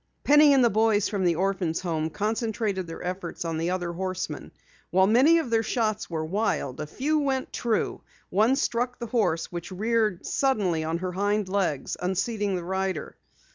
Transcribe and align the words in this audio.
Penny 0.23 0.51
and 0.51 0.65
the 0.65 0.71
boys 0.71 1.07
from 1.07 1.25
the 1.25 1.35
orphans' 1.35 1.81
home 1.81 2.09
concentrated 2.09 2.87
their 2.87 3.03
efforts 3.03 3.45
on 3.45 3.59
the 3.59 3.69
other 3.69 3.91
horseman. 3.93 4.51
While 4.89 5.05
many 5.05 5.37
of 5.37 5.51
their 5.51 5.61
shots 5.61 6.09
were 6.09 6.25
wild, 6.25 6.79
a 6.81 6.87
few 6.87 7.19
went 7.19 7.53
true. 7.53 8.01
One 8.31 8.55
struck 8.55 8.97
the 8.97 9.05
horse 9.05 9.51
which 9.51 9.71
reared 9.71 10.25
suddenly 10.25 10.83
on 10.83 10.97
her 10.97 11.11
hind 11.11 11.47
legs, 11.49 11.95
unseating 12.01 12.55
the 12.55 12.63
rider. 12.65 13.15